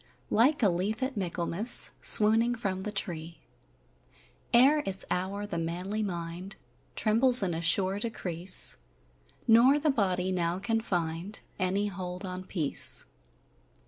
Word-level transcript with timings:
Like 0.31 0.63
a 0.63 0.69
leaf 0.69 1.03
at 1.03 1.15
Michaelmas 1.15 1.91
Swooning 2.01 2.55
from 2.55 2.81
the 2.81 2.91
tree, 2.91 3.37
Ere 4.51 4.81
its 4.83 5.05
hour 5.11 5.45
the 5.45 5.59
manly 5.59 6.01
mind 6.01 6.55
Trembles 6.95 7.43
in 7.43 7.53
a 7.53 7.61
sure 7.61 7.99
decrease, 7.99 8.77
Nor 9.47 9.77
the 9.77 9.91
body 9.91 10.31
now 10.31 10.57
can 10.57 10.81
find 10.81 11.39
Any 11.59 11.85
hold 11.85 12.25
on 12.25 12.45
peace. 12.45 13.05